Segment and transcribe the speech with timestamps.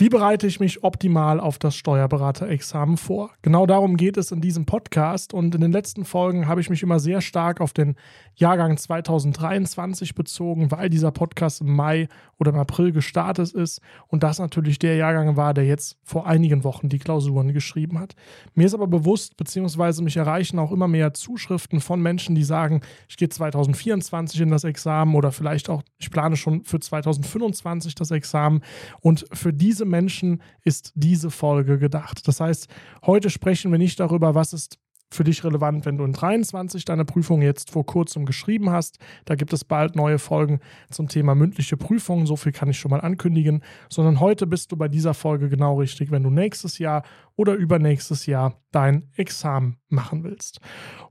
[0.00, 3.32] Wie bereite ich mich optimal auf das Steuerberaterexamen vor?
[3.42, 6.82] Genau darum geht es in diesem Podcast und in den letzten Folgen habe ich mich
[6.82, 7.96] immer sehr stark auf den
[8.34, 12.08] Jahrgang 2023 bezogen, weil dieser Podcast im Mai
[12.38, 16.64] oder im April gestartet ist und das natürlich der Jahrgang war, der jetzt vor einigen
[16.64, 18.14] Wochen die Klausuren geschrieben hat.
[18.54, 22.80] Mir ist aber bewusst, beziehungsweise mich erreichen auch immer mehr Zuschriften von Menschen, die sagen,
[23.06, 28.10] ich gehe 2024 in das Examen oder vielleicht auch, ich plane schon für 2025 das
[28.10, 28.62] Examen
[29.02, 32.26] und für diese Menschen ist diese Folge gedacht.
[32.26, 32.68] Das heißt,
[33.04, 34.78] heute sprechen wir nicht darüber, was ist
[35.12, 38.98] für dich relevant, wenn du in 23 deine Prüfung jetzt vor kurzem geschrieben hast.
[39.24, 42.26] Da gibt es bald neue Folgen zum Thema mündliche Prüfungen.
[42.26, 43.62] So viel kann ich schon mal ankündigen.
[43.88, 47.02] Sondern heute bist du bei dieser Folge genau richtig, wenn du nächstes Jahr
[47.34, 50.60] oder übernächstes Jahr dein Examen machen willst.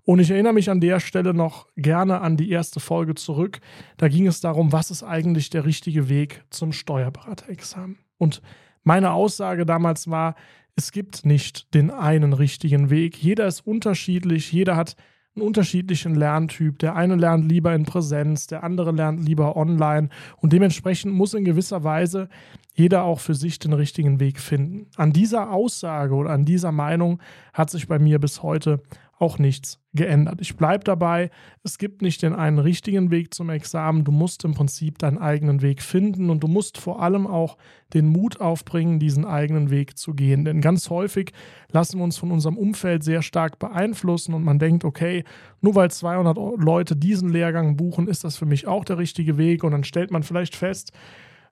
[0.03, 3.59] Und ich erinnere mich an der Stelle noch gerne an die erste Folge zurück.
[3.97, 7.97] Da ging es darum, was ist eigentlich der richtige Weg zum Steuerberaterexamen.
[8.17, 8.41] Und
[8.83, 10.35] meine Aussage damals war,
[10.75, 13.21] es gibt nicht den einen richtigen Weg.
[13.21, 14.95] Jeder ist unterschiedlich, jeder hat
[15.35, 16.79] einen unterschiedlichen Lerntyp.
[16.79, 21.45] Der eine lernt lieber in Präsenz, der andere lernt lieber online und dementsprechend muss in
[21.45, 22.29] gewisser Weise
[22.73, 24.87] jeder auch für sich den richtigen Weg finden.
[24.95, 27.21] An dieser Aussage oder an dieser Meinung
[27.53, 28.81] hat sich bei mir bis heute
[29.19, 30.39] auch nichts geändert.
[30.39, 31.29] Ich bleibe dabei,
[31.63, 35.61] es gibt nicht den einen richtigen Weg zum Examen, du musst im Prinzip deinen eigenen
[35.61, 37.57] Weg finden und du musst vor allem auch
[37.93, 40.45] den Mut aufbringen, diesen eigenen Weg zu gehen.
[40.45, 41.33] Denn ganz häufig
[41.71, 45.25] lassen wir uns von unserem Umfeld sehr stark beeinflussen und man denkt, okay,
[45.59, 49.65] nur weil 200 Leute diesen Lehrgang buchen, ist das für mich auch der richtige Weg
[49.65, 50.93] und dann stellt man vielleicht fest,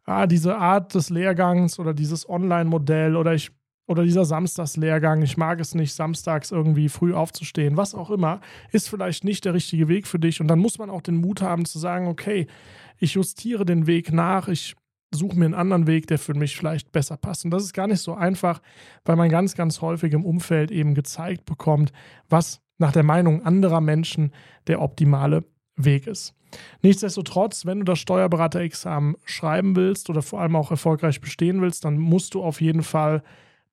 [0.06, 3.52] ah, diese Art des Lehrgangs oder dieses Online-Modell oder ich
[3.88, 8.90] oder dieser Samstagslehrgang, ich mag es nicht, samstags irgendwie früh aufzustehen, was auch immer, ist
[8.90, 10.42] vielleicht nicht der richtige Weg für dich.
[10.42, 12.48] Und dann muss man auch den Mut haben zu sagen, okay,
[13.00, 14.76] ich justiere den Weg nach, ich
[15.12, 17.46] suche mir einen anderen Weg, der für mich vielleicht besser passt.
[17.46, 18.62] Und das ist gar nicht so einfach,
[19.06, 21.94] weil man ganz, ganz häufig im Umfeld eben gezeigt bekommt,
[22.28, 24.34] was nach der Meinung anderer Menschen
[24.68, 25.46] der optimale
[25.78, 26.34] Weg ist.
[26.82, 31.98] Nichtsdestotrotz, wenn du das Steuerberaterexamen schreiben willst oder vor allem auch erfolgreich bestehen willst, dann
[31.98, 33.24] musst du auf jeden Fall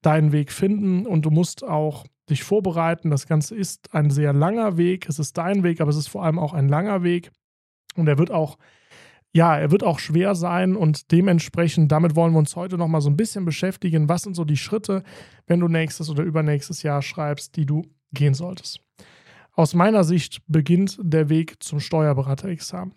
[0.04, 3.10] deinen Weg finden und du musst auch dich vorbereiten.
[3.10, 5.08] Das Ganze ist ein sehr langer Weg.
[5.08, 7.30] Es ist dein Weg, aber es ist vor allem auch ein langer Weg.
[7.96, 8.58] Und er wird auch,
[9.32, 13.10] ja, er wird auch schwer sein und dementsprechend, damit wollen wir uns heute nochmal so
[13.10, 14.08] ein bisschen beschäftigen.
[14.08, 15.02] Was sind so die Schritte,
[15.46, 17.82] wenn du nächstes oder übernächstes Jahr schreibst, die du
[18.12, 18.80] gehen solltest?
[19.52, 22.94] Aus meiner Sicht beginnt der Weg zum Steuerberaterexamen.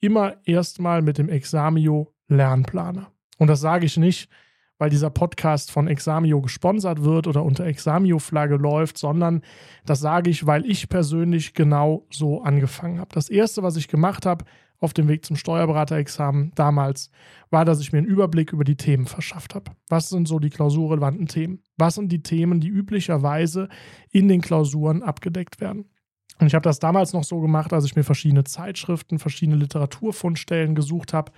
[0.00, 3.12] Immer erstmal mit dem Examio Lernplaner.
[3.36, 4.30] Und das sage ich nicht,
[4.80, 9.42] weil dieser Podcast von Examio gesponsert wird oder unter Examio-Flagge läuft, sondern
[9.84, 13.10] das sage ich, weil ich persönlich genau so angefangen habe.
[13.12, 14.46] Das erste, was ich gemacht habe
[14.78, 17.10] auf dem Weg zum Steuerberaterexamen damals,
[17.50, 19.72] war, dass ich mir einen Überblick über die Themen verschafft habe.
[19.90, 21.62] Was sind so die klausurrelevanten Themen?
[21.76, 23.68] Was sind die Themen, die üblicherweise
[24.10, 25.90] in den Klausuren abgedeckt werden?
[26.38, 30.74] Und ich habe das damals noch so gemacht, als ich mir verschiedene Zeitschriften, verschiedene Literaturfundstellen
[30.74, 31.32] gesucht habe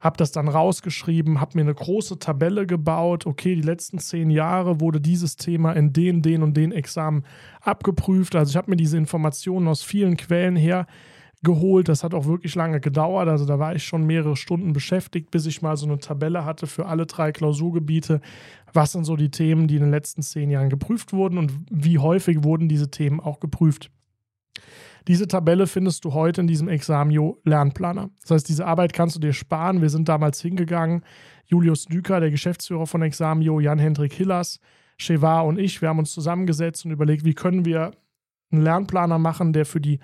[0.00, 3.26] habe das dann rausgeschrieben, habe mir eine große Tabelle gebaut.
[3.26, 7.24] Okay, die letzten zehn Jahre wurde dieses Thema in den, den und den Examen
[7.60, 8.34] abgeprüft.
[8.34, 10.86] Also ich habe mir diese Informationen aus vielen Quellen her
[11.42, 11.88] geholt.
[11.88, 13.28] Das hat auch wirklich lange gedauert.
[13.28, 16.66] Also da war ich schon mehrere Stunden beschäftigt, bis ich mal so eine Tabelle hatte
[16.66, 18.22] für alle drei Klausurgebiete.
[18.72, 21.98] Was sind so die Themen, die in den letzten zehn Jahren geprüft wurden und wie
[21.98, 23.90] häufig wurden diese Themen auch geprüft?
[25.08, 28.10] Diese Tabelle findest du heute in diesem Examio Lernplaner.
[28.22, 29.80] Das heißt, diese Arbeit kannst du dir sparen.
[29.80, 31.02] Wir sind damals hingegangen.
[31.46, 34.60] Julius Düker, der Geschäftsführer von Examio, Jan-Hendrik Hillers,
[34.98, 37.92] Chevar und ich, wir haben uns zusammengesetzt und überlegt, wie können wir
[38.52, 39.98] einen Lernplaner machen, der für die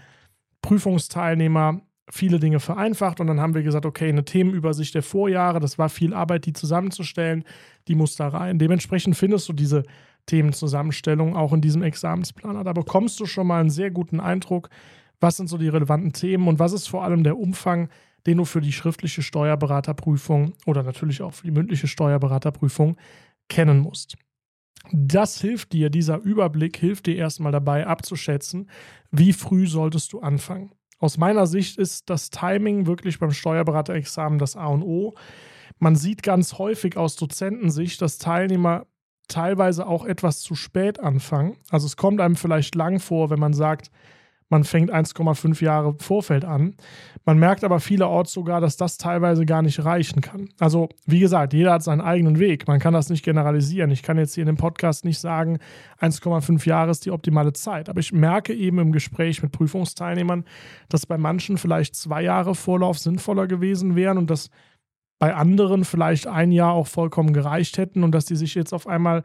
[0.62, 1.81] Prüfungsteilnehmer
[2.11, 3.21] viele Dinge vereinfacht.
[3.21, 6.53] Und dann haben wir gesagt, okay, eine Themenübersicht der Vorjahre, das war viel Arbeit, die
[6.53, 7.45] zusammenzustellen,
[7.89, 8.59] die muss da rein.
[8.59, 9.83] Dementsprechend findest du diese
[10.26, 12.64] Themenzusammenstellung auch in diesem Examensplaner.
[12.64, 14.69] Da bekommst du schon mal einen sehr guten Eindruck,
[15.20, 17.88] was sind so die relevanten Themen und was ist vor allem der Umfang,
[18.26, 22.97] den du für die schriftliche Steuerberaterprüfung oder natürlich auch für die mündliche Steuerberaterprüfung
[23.48, 24.17] kennen musst.
[24.93, 28.70] Das hilft dir, dieser Überblick hilft dir erstmal dabei abzuschätzen,
[29.11, 30.72] wie früh solltest du anfangen.
[30.99, 35.14] Aus meiner Sicht ist das Timing wirklich beim Steuerberaterexamen das A und O.
[35.79, 38.87] Man sieht ganz häufig aus Dozentensicht, dass Teilnehmer
[39.28, 41.56] teilweise auch etwas zu spät anfangen.
[41.70, 43.90] Also es kommt einem vielleicht lang vor, wenn man sagt,
[44.49, 46.76] man fängt 1,5 Jahre Vorfeld an.
[47.25, 50.50] Man merkt aber vielerorts sogar, dass das teilweise gar nicht reichen kann.
[50.61, 52.69] Also, wie gesagt, jeder hat seinen eigenen Weg.
[52.69, 53.90] Man kann das nicht generalisieren.
[53.90, 55.58] Ich kann jetzt hier in dem Podcast nicht sagen,
[56.00, 57.88] 1,5 Jahre ist die optimale Zeit.
[57.88, 60.44] Aber ich merke eben im Gespräch mit Prüfungsteilnehmern,
[60.88, 64.50] dass bei manchen vielleicht zwei Jahre Vorlauf sinnvoller gewesen wären und dass
[65.19, 68.87] bei anderen vielleicht ein Jahr auch vollkommen gereicht hätten und dass die sich jetzt auf
[68.87, 69.23] einmal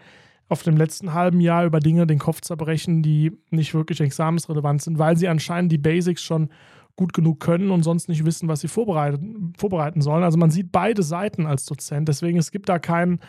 [0.48, 5.00] auf dem letzten halben Jahr über Dinge den Kopf zerbrechen, die nicht wirklich examensrelevant sind,
[5.00, 6.50] weil sie anscheinend die Basics schon
[6.98, 10.24] gut genug können und sonst nicht wissen, was sie vorbereiten, vorbereiten sollen.
[10.24, 12.08] Also man sieht beide Seiten als Dozent.
[12.08, 13.20] Deswegen es gibt da kein,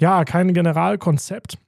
[0.00, 1.58] ja, kein Generalkonzept.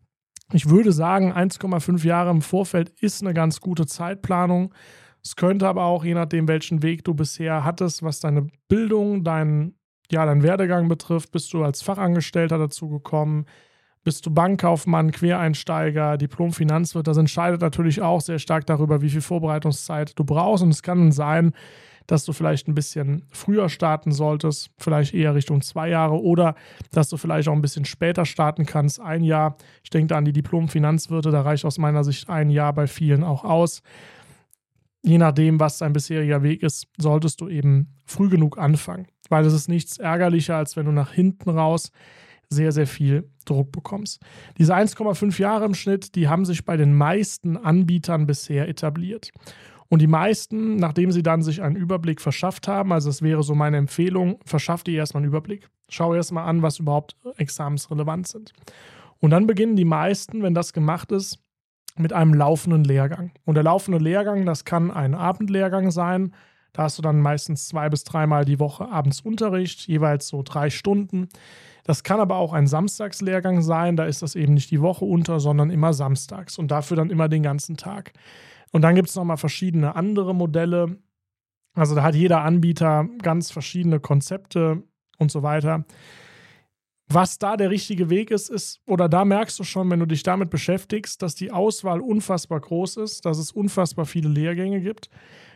[0.53, 4.75] Ich würde sagen, 1,5 Jahre im Vorfeld ist eine ganz gute Zeitplanung.
[5.23, 9.75] Es könnte aber auch, je nachdem, welchen Weg du bisher hattest, was deine Bildung, dein,
[10.11, 13.47] ja, dein Werdegang betrifft, bist du als Fachangestellter dazu gekommen,
[14.03, 17.07] bist du Bankkaufmann, Quereinsteiger, Diplom-Finanzwirt.
[17.07, 20.63] Das entscheidet natürlich auch sehr stark darüber, wie viel Vorbereitungszeit du brauchst.
[20.63, 21.53] Und es kann sein,
[22.07, 26.55] dass du vielleicht ein bisschen früher starten solltest, vielleicht eher Richtung zwei Jahre oder
[26.93, 29.57] dass du vielleicht auch ein bisschen später starten kannst, ein Jahr.
[29.85, 33.23] Ich denke da an die Diplom-Finanzwirte, da reicht aus meiner Sicht ein Jahr bei vielen
[33.23, 33.83] auch aus
[35.03, 39.07] je nachdem, was dein bisheriger Weg ist, solltest du eben früh genug anfangen.
[39.31, 41.91] Weil es ist nichts ärgerlicher, als wenn du nach hinten raus
[42.51, 44.21] sehr, sehr viel Druck bekommst.
[44.59, 49.31] Diese 1,5 Jahre im Schnitt, die haben sich bei den meisten Anbietern bisher etabliert.
[49.89, 53.55] Und die meisten, nachdem sie dann sich einen Überblick verschafft haben, also das wäre so
[53.55, 55.69] meine Empfehlung, verschaff dir erstmal einen Überblick.
[55.89, 58.53] Schau erstmal an, was überhaupt examensrelevant sind.
[59.19, 61.39] Und dann beginnen die meisten, wenn das gemacht ist,
[61.97, 63.33] mit einem laufenden Lehrgang.
[63.45, 66.35] Und der laufende Lehrgang, das kann ein Abendlehrgang sein.
[66.73, 70.71] Da hast du dann meistens zwei bis dreimal die Woche abends Unterricht, jeweils so drei
[70.71, 71.29] Stunden.
[71.85, 73.97] Das kann aber auch ein Samstagslehrgang sein.
[73.97, 77.29] Da ist das eben nicht die Woche unter, sondern immer samstags und dafür dann immer
[77.29, 78.13] den ganzen Tag.
[78.73, 80.99] Und dann gibt es nochmal verschiedene andere Modelle.
[81.75, 84.83] Also da hat jeder Anbieter ganz verschiedene Konzepte
[85.19, 85.85] und so weiter.
[87.13, 90.23] Was da der richtige Weg ist, ist, oder da merkst du schon, wenn du dich
[90.23, 95.11] damit beschäftigst, dass die Auswahl unfassbar groß ist, dass es unfassbar viele Lehrgänge gibt,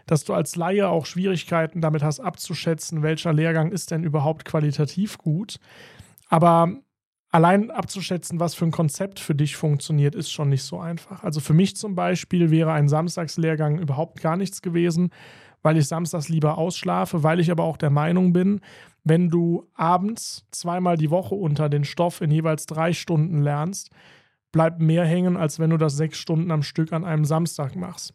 [0.07, 5.17] dass du als Laie auch Schwierigkeiten damit hast abzuschätzen, welcher Lehrgang ist denn überhaupt qualitativ
[5.17, 5.61] gut.
[6.29, 6.73] Aber
[7.31, 11.23] allein abzuschätzen, was für ein Konzept für dich funktioniert, ist schon nicht so einfach.
[11.23, 15.11] Also für mich zum Beispiel wäre ein Samstagslehrgang überhaupt gar nichts gewesen,
[15.63, 18.61] weil ich samstags lieber ausschlafe, weil ich aber auch der Meinung bin,
[19.05, 23.91] wenn du abends zweimal die Woche unter den Stoff in jeweils drei Stunden lernst,
[24.51, 28.15] bleibt mehr hängen, als wenn du das sechs Stunden am Stück an einem Samstag machst.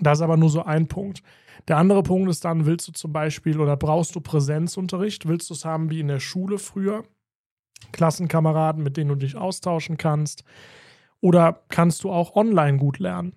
[0.00, 1.22] Das ist aber nur so ein Punkt.
[1.68, 5.28] Der andere Punkt ist dann, willst du zum Beispiel oder brauchst du Präsenzunterricht?
[5.28, 7.04] Willst du es haben wie in der Schule früher?
[7.92, 10.44] Klassenkameraden, mit denen du dich austauschen kannst?
[11.20, 13.36] Oder kannst du auch online gut lernen?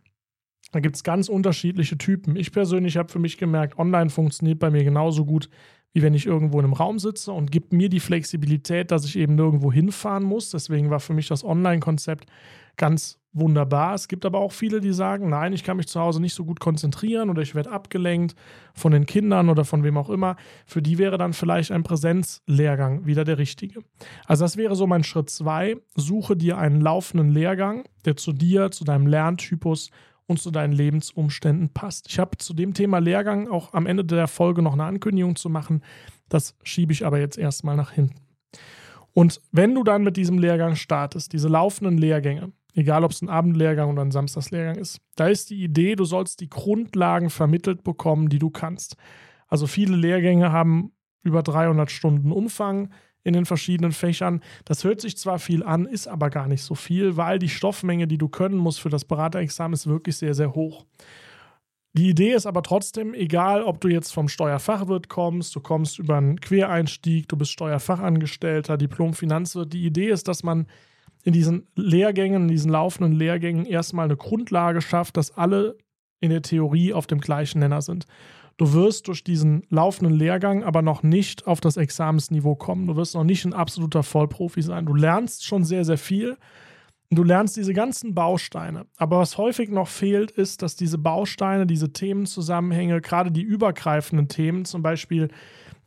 [0.72, 2.36] Da gibt es ganz unterschiedliche Typen.
[2.36, 5.50] Ich persönlich habe für mich gemerkt, online funktioniert bei mir genauso gut
[5.94, 9.16] wie wenn ich irgendwo in einem Raum sitze und gibt mir die Flexibilität, dass ich
[9.16, 10.50] eben nirgendwo hinfahren muss.
[10.50, 12.26] Deswegen war für mich das Online-Konzept
[12.78, 13.96] ganz wunderbar.
[13.96, 16.46] Es gibt aber auch viele, die sagen, nein, ich kann mich zu Hause nicht so
[16.46, 18.36] gut konzentrieren oder ich werde abgelenkt
[18.74, 20.36] von den Kindern oder von wem auch immer.
[20.66, 23.82] Für die wäre dann vielleicht ein Präsenzlehrgang wieder der richtige.
[24.26, 25.78] Also das wäre so mein Schritt zwei.
[25.96, 29.90] Suche dir einen laufenden Lehrgang, der zu dir, zu deinem Lerntypus
[30.28, 32.08] und zu deinen Lebensumständen passt.
[32.10, 35.50] Ich habe zu dem Thema Lehrgang auch am Ende der Folge noch eine Ankündigung zu
[35.50, 35.84] machen.
[36.30, 38.22] Das schiebe ich aber jetzt erstmal nach hinten.
[39.14, 43.30] Und wenn du dann mit diesem Lehrgang startest, diese laufenden Lehrgänge, egal ob es ein
[43.30, 48.30] Abendlehrgang oder ein Samstagslehrgang ist, da ist die Idee, du sollst die Grundlagen vermittelt bekommen,
[48.30, 48.98] die du kannst.
[49.48, 52.90] Also viele Lehrgänge haben über 300 Stunden Umfang
[53.24, 54.42] in den verschiedenen Fächern.
[54.66, 58.08] Das hört sich zwar viel an, ist aber gar nicht so viel, weil die Stoffmenge,
[58.08, 60.86] die du können musst für das Beraterexamen, ist wirklich sehr, sehr hoch.
[61.96, 66.18] Die Idee ist aber trotzdem, egal ob du jetzt vom Steuerfachwirt kommst, du kommst über
[66.18, 70.66] einen Quereinstieg, du bist Steuerfachangestellter, Diplom-Finanzwirt, die Idee ist, dass man
[71.24, 75.78] in diesen Lehrgängen, in diesen laufenden Lehrgängen erstmal eine Grundlage schafft, dass alle
[76.20, 78.08] in der Theorie auf dem gleichen Nenner sind.
[78.58, 82.88] Du wirst durch diesen laufenden Lehrgang aber noch nicht auf das Examensniveau kommen.
[82.88, 84.86] Du wirst noch nicht ein absoluter Vollprofi sein.
[84.86, 86.38] Du lernst schon sehr, sehr viel.
[87.10, 88.86] Und du lernst diese ganzen Bausteine.
[88.98, 94.66] Aber was häufig noch fehlt, ist, dass diese Bausteine, diese Themenzusammenhänge, gerade die übergreifenden Themen,
[94.66, 95.30] zum Beispiel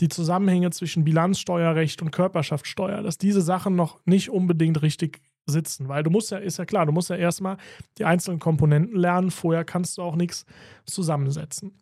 [0.01, 5.89] die Zusammenhänge zwischen Bilanzsteuerrecht und Körperschaftssteuer, dass diese Sachen noch nicht unbedingt richtig sitzen.
[5.89, 7.57] Weil du musst ja, ist ja klar, du musst ja erstmal
[7.99, 9.31] die einzelnen Komponenten lernen.
[9.31, 10.45] Vorher kannst du auch nichts
[10.85, 11.73] zusammensetzen.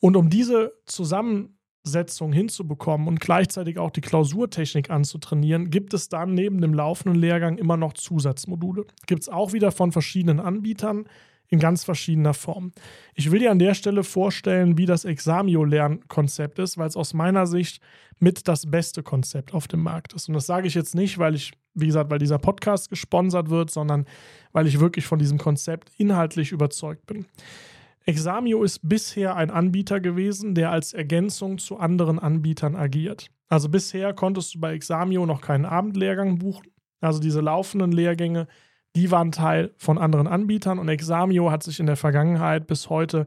[0.00, 6.60] Und um diese Zusammensetzung hinzubekommen und gleichzeitig auch die Klausurtechnik anzutrainieren, gibt es dann neben
[6.60, 8.86] dem laufenden Lehrgang immer noch Zusatzmodule.
[9.06, 11.06] Gibt es auch wieder von verschiedenen Anbietern
[11.50, 12.72] in ganz verschiedener Form.
[13.14, 17.46] Ich will dir an der Stelle vorstellen, wie das Examio-Lernkonzept ist, weil es aus meiner
[17.46, 17.82] Sicht
[18.20, 20.28] mit das beste Konzept auf dem Markt ist.
[20.28, 23.70] Und das sage ich jetzt nicht, weil ich, wie gesagt, weil dieser Podcast gesponsert wird,
[23.70, 24.06] sondern
[24.52, 27.26] weil ich wirklich von diesem Konzept inhaltlich überzeugt bin.
[28.10, 33.30] Examio ist bisher ein Anbieter gewesen, der als Ergänzung zu anderen Anbietern agiert.
[33.48, 36.66] Also bisher konntest du bei Examio noch keinen Abendlehrgang buchen.
[37.00, 38.48] Also diese laufenden Lehrgänge,
[38.96, 43.26] die waren Teil von anderen Anbietern und Examio hat sich in der Vergangenheit bis heute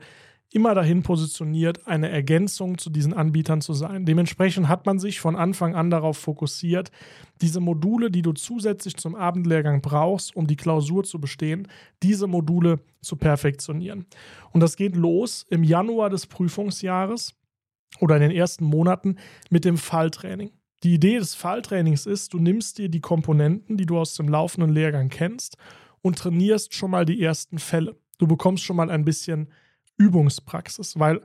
[0.53, 4.05] immer dahin positioniert, eine Ergänzung zu diesen Anbietern zu sein.
[4.05, 6.91] Dementsprechend hat man sich von Anfang an darauf fokussiert,
[7.41, 11.67] diese Module, die du zusätzlich zum Abendlehrgang brauchst, um die Klausur zu bestehen,
[12.03, 14.05] diese Module zu perfektionieren.
[14.51, 17.33] Und das geht los im Januar des Prüfungsjahres
[17.99, 19.15] oder in den ersten Monaten
[19.49, 20.51] mit dem Falltraining.
[20.83, 24.71] Die Idee des Falltrainings ist, du nimmst dir die Komponenten, die du aus dem laufenden
[24.71, 25.57] Lehrgang kennst,
[26.01, 27.95] und trainierst schon mal die ersten Fälle.
[28.19, 29.47] Du bekommst schon mal ein bisschen
[29.97, 31.21] Übungspraxis, weil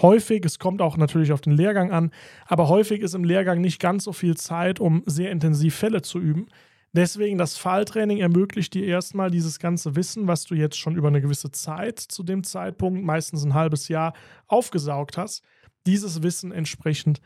[0.00, 2.10] häufig, es kommt auch natürlich auf den Lehrgang an,
[2.46, 6.18] aber häufig ist im Lehrgang nicht ganz so viel Zeit, um sehr intensiv Fälle zu
[6.18, 6.46] üben.
[6.92, 11.20] Deswegen das Falltraining ermöglicht dir erstmal dieses ganze Wissen, was du jetzt schon über eine
[11.20, 14.12] gewisse Zeit zu dem Zeitpunkt, meistens ein halbes Jahr,
[14.48, 15.44] aufgesaugt hast,
[15.86, 17.20] dieses Wissen entsprechend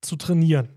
[0.00, 0.68] zu trainieren.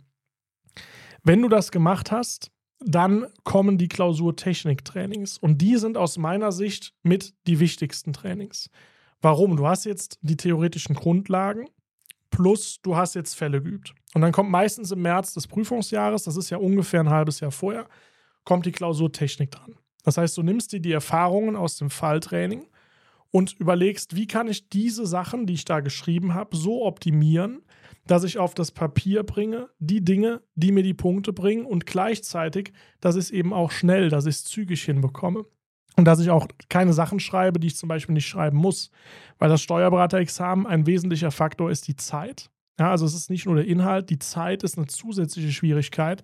[1.23, 6.93] Wenn du das gemacht hast, dann kommen die Klausurtechnik-Trainings und die sind aus meiner Sicht
[7.03, 8.69] mit die wichtigsten Trainings.
[9.21, 9.57] Warum?
[9.57, 11.67] Du hast jetzt die theoretischen Grundlagen
[12.35, 13.93] plus du hast jetzt Fälle geübt.
[14.13, 17.51] Und dann kommt meistens im März des Prüfungsjahres, das ist ja ungefähr ein halbes Jahr
[17.51, 17.87] vorher,
[18.43, 19.75] kommt die Klausurtechnik dran.
[20.03, 22.67] Das heißt, du nimmst dir die Erfahrungen aus dem Falltraining
[23.31, 27.63] und überlegst, wie kann ich diese Sachen, die ich da geschrieben habe, so optimieren,
[28.05, 32.73] dass ich auf das Papier bringe, die Dinge, die mir die Punkte bringen und gleichzeitig,
[32.99, 35.45] dass ich es eben auch schnell, dass ich es zügig hinbekomme.
[35.97, 38.91] Und dass ich auch keine Sachen schreibe, die ich zum Beispiel nicht schreiben muss.
[39.39, 42.49] Weil das Steuerberaterexamen ein wesentlicher Faktor ist die Zeit.
[42.79, 46.23] Ja, also es ist nicht nur der Inhalt, die Zeit ist eine zusätzliche Schwierigkeit.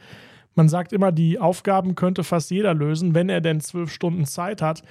[0.53, 4.61] Man sagt immer, die Aufgaben könnte fast jeder lösen, wenn er denn zwölf Stunden Zeit
[4.61, 4.83] hat.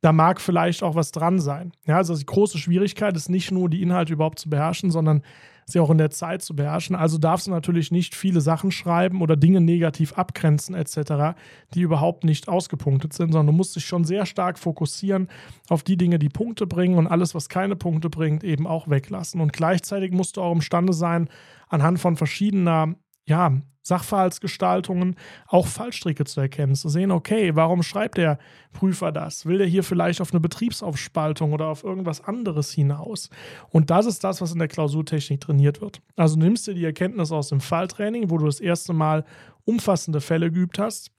[0.00, 1.72] Da mag vielleicht auch was dran sein.
[1.86, 5.22] Ja, also die große Schwierigkeit ist nicht nur die Inhalte überhaupt zu beherrschen, sondern
[5.66, 6.96] sie auch in der Zeit zu beherrschen.
[6.96, 11.36] Also darfst du natürlich nicht viele Sachen schreiben oder Dinge negativ abgrenzen etc.,
[11.74, 15.28] die überhaupt nicht ausgepunktet sind, sondern du musst dich schon sehr stark fokussieren
[15.68, 19.40] auf die Dinge, die Punkte bringen und alles, was keine Punkte bringt, eben auch weglassen.
[19.40, 21.28] Und gleichzeitig musst du auch imstande sein,
[21.68, 22.94] anhand von verschiedener
[23.26, 23.52] ja,
[23.86, 25.16] Sachverhaltsgestaltungen
[25.46, 28.38] auch Fallstricke zu erkennen, zu sehen, okay, warum schreibt der
[28.72, 29.44] Prüfer das?
[29.44, 33.28] Will der hier vielleicht auf eine Betriebsaufspaltung oder auf irgendwas anderes hinaus?
[33.68, 36.00] Und das ist das, was in der Klausurtechnik trainiert wird.
[36.16, 39.26] Also nimmst du die Erkenntnis aus dem Falltraining, wo du das erste Mal
[39.64, 41.10] umfassende Fälle geübt hast,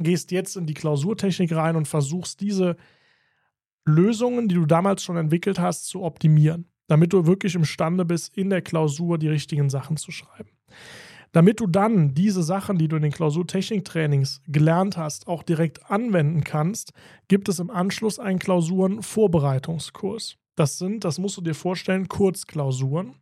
[0.00, 2.76] gehst jetzt in die Klausurtechnik rein und versuchst diese
[3.84, 8.50] Lösungen, die du damals schon entwickelt hast, zu optimieren, damit du wirklich imstande bist, in
[8.50, 10.50] der Klausur die richtigen Sachen zu schreiben.
[11.32, 16.42] Damit du dann diese Sachen, die du in den Klausurtechniktrainings gelernt hast, auch direkt anwenden
[16.42, 16.92] kannst,
[17.28, 20.36] gibt es im Anschluss einen Klausurenvorbereitungskurs.
[20.56, 23.14] Das sind, das musst du dir vorstellen, Kurzklausuren.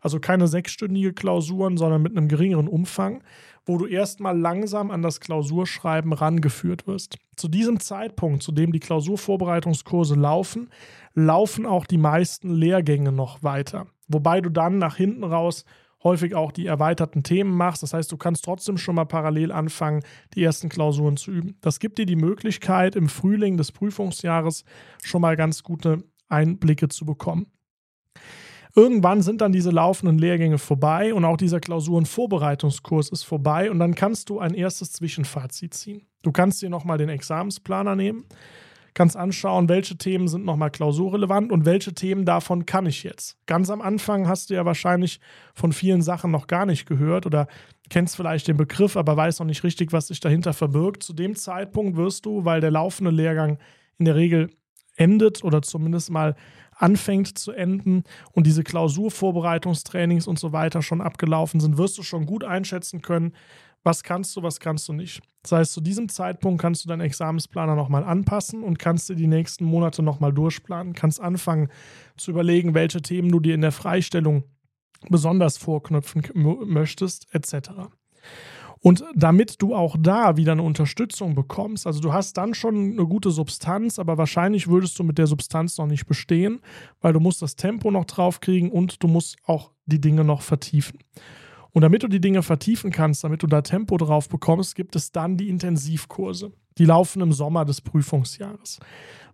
[0.00, 3.24] Also keine sechsstündige Klausuren, sondern mit einem geringeren Umfang,
[3.64, 7.16] wo du erstmal langsam an das Klausurschreiben rangeführt wirst.
[7.36, 10.68] Zu diesem Zeitpunkt, zu dem die Klausurvorbereitungskurse laufen,
[11.14, 13.86] laufen auch die meisten Lehrgänge noch weiter.
[14.06, 15.64] Wobei du dann nach hinten raus
[16.04, 17.82] häufig auch die erweiterten Themen machst.
[17.82, 20.02] Das heißt, du kannst trotzdem schon mal parallel anfangen,
[20.34, 21.56] die ersten Klausuren zu üben.
[21.62, 24.64] Das gibt dir die Möglichkeit, im Frühling des Prüfungsjahres
[25.02, 27.46] schon mal ganz gute Einblicke zu bekommen.
[28.76, 33.94] Irgendwann sind dann diese laufenden Lehrgänge vorbei und auch dieser Klausurenvorbereitungskurs ist vorbei und dann
[33.94, 36.06] kannst du ein erstes Zwischenfazit ziehen.
[36.22, 38.24] Du kannst dir nochmal den Examensplaner nehmen
[38.94, 43.36] kannst anschauen, welche Themen sind nochmal klausurrelevant und welche Themen davon kann ich jetzt.
[43.46, 45.20] Ganz am Anfang hast du ja wahrscheinlich
[45.52, 47.48] von vielen Sachen noch gar nicht gehört oder
[47.90, 51.02] kennst vielleicht den Begriff, aber weißt noch nicht richtig, was sich dahinter verbirgt.
[51.02, 53.58] Zu dem Zeitpunkt wirst du, weil der laufende Lehrgang
[53.98, 54.50] in der Regel
[54.96, 56.36] endet oder zumindest mal
[56.76, 62.26] anfängt zu enden und diese Klausurvorbereitungstrainings und so weiter schon abgelaufen sind, wirst du schon
[62.26, 63.32] gut einschätzen können,
[63.84, 65.22] was kannst du, was kannst du nicht.
[65.42, 69.26] Das heißt, zu diesem Zeitpunkt kannst du deinen Examensplaner nochmal anpassen und kannst dir die
[69.26, 71.68] nächsten Monate nochmal durchplanen, kannst anfangen
[72.16, 74.44] zu überlegen, welche Themen du dir in der Freistellung
[75.10, 76.22] besonders vorknüpfen
[76.64, 77.70] möchtest, etc.
[78.80, 83.06] Und damit du auch da wieder eine Unterstützung bekommst, also du hast dann schon eine
[83.06, 86.60] gute Substanz, aber wahrscheinlich würdest du mit der Substanz noch nicht bestehen,
[87.00, 90.98] weil du musst das Tempo noch draufkriegen und du musst auch die Dinge noch vertiefen.
[91.74, 95.10] Und damit du die Dinge vertiefen kannst, damit du da Tempo drauf bekommst, gibt es
[95.10, 96.52] dann die Intensivkurse.
[96.78, 98.78] Die laufen im Sommer des Prüfungsjahres.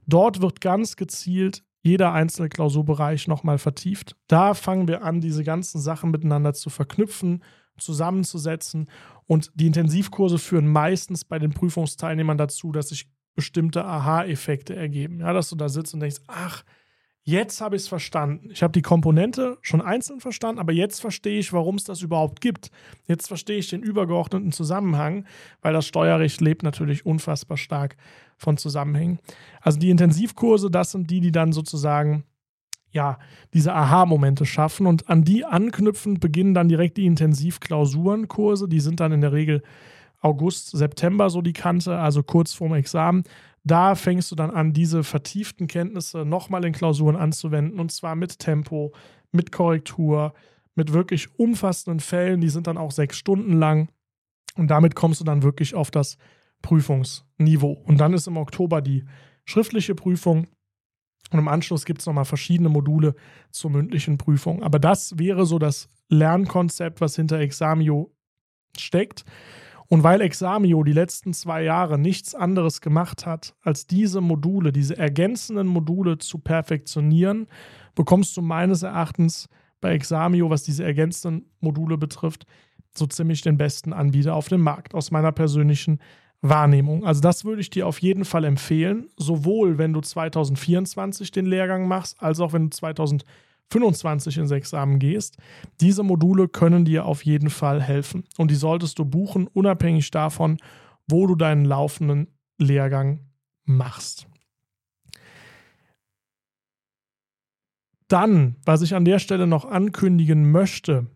[0.07, 4.17] Dort wird ganz gezielt jeder einzelne Klausurbereich nochmal vertieft.
[4.27, 7.43] Da fangen wir an, diese ganzen Sachen miteinander zu verknüpfen,
[7.77, 8.89] zusammenzusetzen.
[9.27, 15.21] Und die Intensivkurse führen meistens bei den Prüfungsteilnehmern dazu, dass sich bestimmte Aha-Effekte ergeben.
[15.21, 16.65] Ja, dass du da sitzt und denkst, ach,
[17.31, 18.51] Jetzt habe ich es verstanden.
[18.51, 22.41] Ich habe die Komponente schon einzeln verstanden, aber jetzt verstehe ich, warum es das überhaupt
[22.41, 22.73] gibt.
[23.07, 25.25] Jetzt verstehe ich den übergeordneten Zusammenhang,
[25.63, 27.97] weil das Steuerrecht lebt natürlich unfassbar stark
[28.37, 29.21] von Zusammenhängen.
[29.61, 32.25] Also die Intensivkurse, das sind die, die dann sozusagen
[32.91, 33.17] ja,
[33.55, 38.67] diese Aha-Momente schaffen und an die anknüpfend beginnen dann direkt die Intensivklausurenkurse.
[38.67, 39.63] Die sind dann in der Regel
[40.21, 43.25] August, September so die Kante, also kurz vorm Examen.
[43.65, 48.39] Da fängst du dann an, diese vertieften Kenntnisse nochmal in Klausuren anzuwenden und zwar mit
[48.39, 48.93] Tempo,
[49.33, 50.35] mit Korrektur,
[50.75, 52.41] mit wirklich umfassenden Fällen.
[52.41, 53.89] Die sind dann auch sechs Stunden lang
[54.57, 56.17] und damit kommst du dann wirklich auf das
[56.63, 57.73] Prüfungsniveau.
[57.85, 59.05] Und dann ist im Oktober die
[59.45, 60.47] schriftliche Prüfung
[61.31, 63.15] und im Anschluss gibt es nochmal verschiedene Module
[63.51, 64.63] zur mündlichen Prüfung.
[64.63, 68.13] Aber das wäre so das Lernkonzept, was hinter Examio
[68.77, 69.25] steckt.
[69.93, 74.97] Und weil Examio die letzten zwei Jahre nichts anderes gemacht hat, als diese Module, diese
[74.97, 77.49] ergänzenden Module zu perfektionieren,
[77.97, 79.49] bekommst du meines Erachtens
[79.81, 82.47] bei Examio, was diese ergänzenden Module betrifft,
[82.95, 85.99] so ziemlich den besten Anbieter auf dem Markt, aus meiner persönlichen
[86.41, 87.05] Wahrnehmung.
[87.05, 91.89] Also das würde ich dir auf jeden Fall empfehlen, sowohl wenn du 2024 den Lehrgang
[91.89, 93.27] machst, als auch wenn du 2025
[93.75, 95.37] ins Examen gehst.
[95.81, 100.59] Diese Module können dir auf jeden Fall helfen und die solltest du buchen, unabhängig davon,
[101.09, 103.21] wo du deinen laufenden Lehrgang
[103.65, 104.27] machst.
[108.09, 111.07] Dann, was ich an der Stelle noch ankündigen möchte,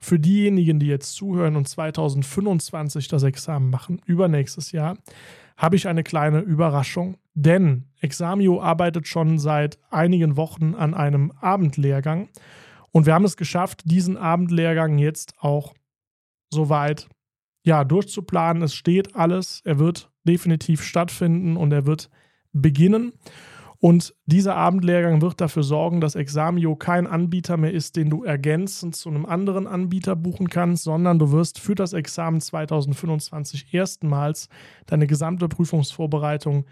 [0.00, 4.96] für diejenigen, die jetzt zuhören und 2025 das Examen machen, übernächstes Jahr,
[5.62, 7.16] habe ich eine kleine Überraschung.
[7.34, 12.28] Denn Examio arbeitet schon seit einigen Wochen an einem Abendlehrgang
[12.92, 15.74] und wir haben es geschafft, diesen Abendlehrgang jetzt auch
[16.50, 17.08] soweit
[17.64, 18.62] ja, durchzuplanen.
[18.62, 22.10] Es steht alles, er wird definitiv stattfinden und er wird
[22.52, 23.14] beginnen.
[23.84, 28.94] Und dieser Abendlehrgang wird dafür sorgen, dass Examio kein Anbieter mehr ist, den du ergänzend
[28.94, 34.48] zu einem anderen Anbieter buchen kannst, sondern du wirst für das Examen 2025 erstmals
[34.86, 36.64] deine gesamte Prüfungsvorbereitung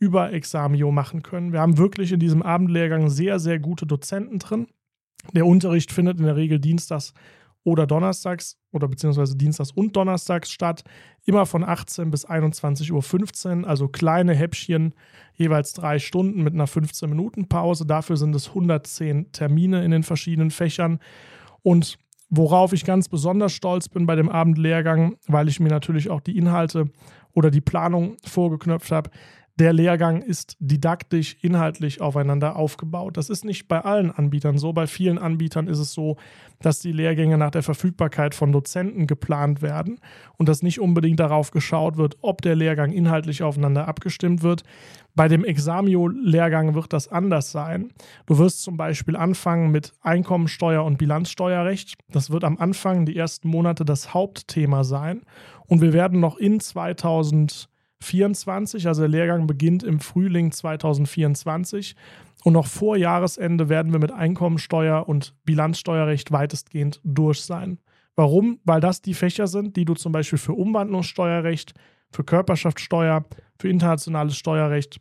[0.00, 1.52] über Examio machen können.
[1.52, 4.66] Wir haben wirklich in diesem Abendlehrgang sehr, sehr gute Dozenten drin.
[5.34, 7.14] Der Unterricht findet in der Regel dienstags
[7.66, 10.84] oder donnerstags oder beziehungsweise dienstags und donnerstags statt.
[11.24, 14.94] Immer von 18 bis 21.15 Uhr, also kleine Häppchen,
[15.34, 17.84] jeweils drei Stunden mit einer 15-Minuten-Pause.
[17.84, 21.00] Dafür sind es 110 Termine in den verschiedenen Fächern.
[21.62, 21.98] Und
[22.30, 26.38] worauf ich ganz besonders stolz bin bei dem Abendlehrgang, weil ich mir natürlich auch die
[26.38, 26.88] Inhalte
[27.32, 29.10] oder die Planung vorgeknöpft habe,
[29.58, 33.16] der Lehrgang ist didaktisch, inhaltlich aufeinander aufgebaut.
[33.16, 34.74] Das ist nicht bei allen Anbietern so.
[34.74, 36.16] Bei vielen Anbietern ist es so,
[36.60, 39.98] dass die Lehrgänge nach der Verfügbarkeit von Dozenten geplant werden
[40.36, 44.62] und dass nicht unbedingt darauf geschaut wird, ob der Lehrgang inhaltlich aufeinander abgestimmt wird.
[45.14, 47.92] Bei dem Examio-Lehrgang wird das anders sein.
[48.26, 51.94] Du wirst zum Beispiel anfangen mit Einkommensteuer und Bilanzsteuerrecht.
[52.10, 55.22] Das wird am Anfang die ersten Monate das Hauptthema sein.
[55.66, 58.86] Und wir werden noch in 2000 2024.
[58.86, 61.96] Also der Lehrgang beginnt im Frühling 2024.
[62.44, 67.78] Und noch vor Jahresende werden wir mit Einkommensteuer und Bilanzsteuerrecht weitestgehend durch sein.
[68.14, 68.60] Warum?
[68.64, 71.74] Weil das die Fächer sind, die du zum Beispiel für Umwandlungssteuerrecht,
[72.12, 73.24] für Körperschaftssteuer,
[73.58, 75.00] für internationales Steuerrecht,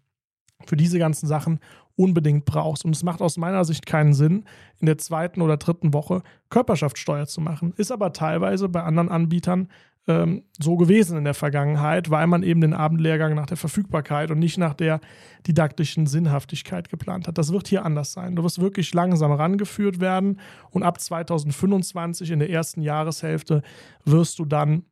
[0.66, 1.60] für diese ganzen Sachen
[1.96, 2.84] unbedingt brauchst.
[2.84, 4.46] Und es macht aus meiner Sicht keinen Sinn,
[4.80, 7.74] in der zweiten oder dritten Woche Körperschaftssteuer zu machen.
[7.78, 9.70] Ist aber teilweise bei anderen Anbietern
[10.08, 14.40] ähm, so gewesen in der Vergangenheit, weil man eben den Abendlehrgang nach der Verfügbarkeit und
[14.40, 15.00] nicht nach der
[15.48, 17.38] didaktischen Sinnhaftigkeit geplant hat.
[17.38, 18.36] Das wird hier anders sein.
[18.36, 20.40] Du wirst wirklich langsam rangeführt werden
[20.70, 23.62] und ab 2025 in der ersten Jahreshälfte
[24.04, 24.84] wirst du dann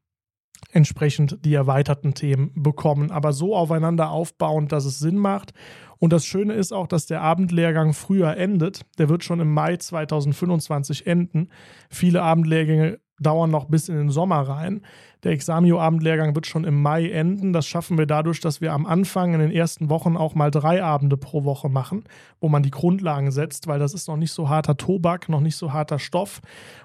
[0.71, 5.54] entsprechend die erweiterten Themen bekommen, aber so aufeinander aufbauend, dass es Sinn macht.
[5.99, 8.82] Und das Schöne ist auch, dass der Abendlehrgang früher endet.
[8.97, 11.49] Der wird schon im Mai 2025 enden.
[11.89, 14.81] Viele Abendlehrgänge dauern noch bis in den Sommer rein.
[15.23, 17.53] Der Examio-Abendlehrgang wird schon im Mai enden.
[17.53, 20.83] Das schaffen wir dadurch, dass wir am Anfang in den ersten Wochen auch mal drei
[20.83, 22.03] Abende pro Woche machen,
[22.41, 25.55] wo man die Grundlagen setzt, weil das ist noch nicht so harter Tobak, noch nicht
[25.55, 26.41] so harter Stoff.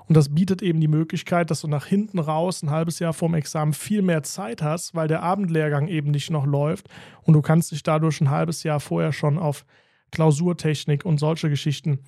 [0.07, 3.35] Und das bietet eben die Möglichkeit, dass du nach hinten raus, ein halbes Jahr vorm
[3.35, 6.89] Examen, viel mehr Zeit hast, weil der Abendlehrgang eben nicht noch läuft.
[7.25, 9.67] Und du kannst dich dadurch ein halbes Jahr vorher schon auf
[10.13, 11.99] Klausurtechnik und solche Geschichten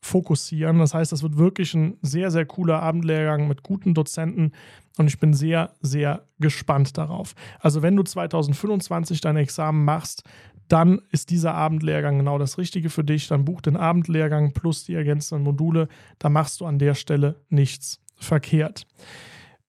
[0.00, 0.78] fokussieren.
[0.78, 4.52] Das heißt, das wird wirklich ein sehr, sehr cooler Abendlehrgang mit guten Dozenten
[4.98, 7.34] und ich bin sehr, sehr gespannt darauf.
[7.60, 10.24] Also wenn du 2025 dein Examen machst,
[10.68, 13.26] dann ist dieser Abendlehrgang genau das Richtige für dich.
[13.26, 15.88] Dann buch den Abendlehrgang plus die ergänzenden Module.
[16.18, 18.86] Da machst du an der Stelle nichts verkehrt.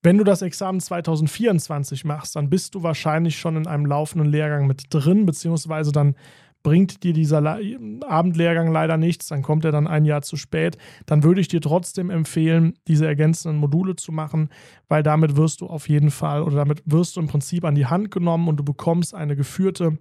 [0.03, 4.67] Wenn du das Examen 2024 machst, dann bist du wahrscheinlich schon in einem laufenden Lehrgang
[4.67, 6.15] mit drin, beziehungsweise dann
[6.63, 7.59] bringt dir dieser
[8.07, 11.61] Abendlehrgang leider nichts, dann kommt er dann ein Jahr zu spät, dann würde ich dir
[11.61, 14.49] trotzdem empfehlen, diese ergänzenden Module zu machen,
[14.87, 17.87] weil damit wirst du auf jeden Fall oder damit wirst du im Prinzip an die
[17.87, 19.97] Hand genommen und du bekommst eine geführte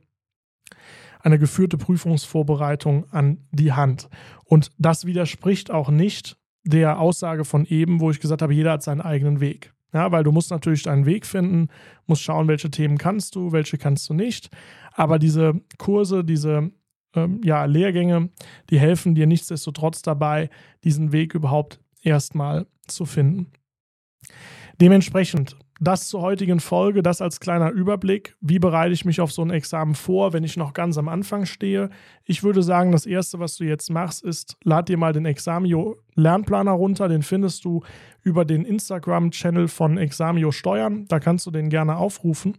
[1.23, 4.09] eine geführte Prüfungsvorbereitung an die Hand.
[4.44, 8.83] Und das widerspricht auch nicht der Aussage von eben, wo ich gesagt habe, jeder hat
[8.83, 9.73] seinen eigenen Weg.
[9.92, 11.68] Ja, weil du musst natürlich deinen Weg finden,
[12.07, 14.50] musst schauen, welche Themen kannst du, welche kannst du nicht.
[14.92, 16.70] Aber diese Kurse, diese
[17.14, 18.31] ähm, ja, Lehrgänge,
[18.70, 20.48] die helfen dir nichtsdestotrotz dabei,
[20.85, 23.46] diesen Weg überhaupt erstmal zu finden.
[24.81, 28.36] Dementsprechend, das zur heutigen Folge, das als kleiner Überblick.
[28.40, 31.46] Wie bereite ich mich auf so ein Examen vor, wenn ich noch ganz am Anfang
[31.46, 31.88] stehe?
[32.24, 35.96] Ich würde sagen, das Erste, was du jetzt machst, ist, lad dir mal den Examio
[36.14, 37.08] Lernplaner runter.
[37.08, 37.82] Den findest du
[38.22, 41.06] über den Instagram-Channel von Examio Steuern.
[41.08, 42.58] Da kannst du den gerne aufrufen.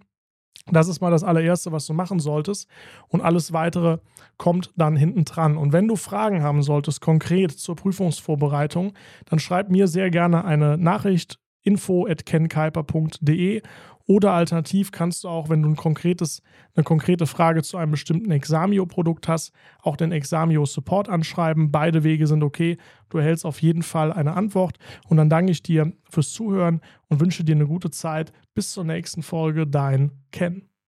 [0.71, 2.67] Das ist mal das allererste, was du machen solltest.
[3.07, 3.99] Und alles weitere
[4.37, 5.57] kommt dann hinten dran.
[5.57, 8.93] Und wenn du Fragen haben solltest, konkret zur Prüfungsvorbereitung,
[9.25, 13.61] dann schreib mir sehr gerne eine Nachricht info.kenkuiper.de
[14.07, 16.41] oder alternativ kannst du auch, wenn du ein konkretes,
[16.75, 21.71] eine konkrete Frage zu einem bestimmten Examio-Produkt hast, auch den Examio-Support anschreiben.
[21.71, 22.77] Beide Wege sind okay.
[23.09, 24.77] Du erhältst auf jeden Fall eine Antwort.
[25.07, 28.33] Und dann danke ich dir fürs Zuhören und wünsche dir eine gute Zeit.
[28.53, 29.67] Bis zur nächsten Folge.
[29.67, 30.70] Dein Ken.